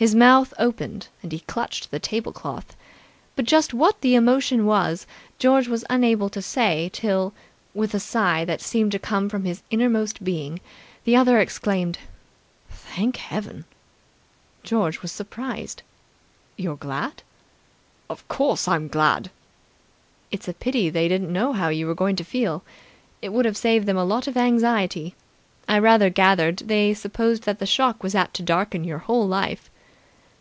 His 0.00 0.14
mouth 0.14 0.54
opened, 0.58 1.08
and 1.22 1.30
he 1.30 1.40
clutched 1.40 1.90
the 1.90 1.98
tablecloth. 1.98 2.74
But 3.36 3.44
just 3.44 3.74
what 3.74 4.00
the 4.00 4.14
emotion 4.14 4.64
was 4.64 5.06
George 5.38 5.68
was 5.68 5.84
unable 5.90 6.30
to 6.30 6.40
say 6.40 6.88
till, 6.90 7.34
with 7.74 7.92
a 7.92 8.00
sigh 8.00 8.46
that 8.46 8.62
seemed 8.62 8.92
to 8.92 8.98
come 8.98 9.28
from 9.28 9.44
his 9.44 9.60
innermost 9.70 10.24
being, 10.24 10.62
the 11.04 11.16
other 11.16 11.38
exclaimed 11.38 11.98
"Thank 12.70 13.18
Heaven!" 13.18 13.66
George 14.62 15.02
was 15.02 15.12
surprised. 15.12 15.82
"You're 16.56 16.76
glad?" 16.76 17.22
"Of 18.08 18.26
course 18.26 18.66
I'm 18.66 18.88
glad!" 18.88 19.30
"It's 20.30 20.48
a 20.48 20.54
pity 20.54 20.88
they 20.88 21.08
didn't 21.08 21.30
know 21.30 21.52
how 21.52 21.68
you 21.68 21.86
were 21.86 21.94
going 21.94 22.16
to 22.16 22.24
feel. 22.24 22.62
It 23.20 23.34
would 23.34 23.44
have 23.44 23.54
saved 23.54 23.84
them 23.84 23.98
a 23.98 24.04
lot 24.06 24.26
of 24.26 24.38
anxiety. 24.38 25.14
I 25.68 25.78
rather 25.78 26.08
gathered 26.08 26.56
they 26.60 26.94
supposed 26.94 27.42
that 27.42 27.58
the 27.58 27.66
shock 27.66 28.02
was 28.02 28.14
apt 28.14 28.32
to 28.36 28.42
darken 28.42 28.82
your 28.82 29.00
whole 29.00 29.28
life." 29.28 29.68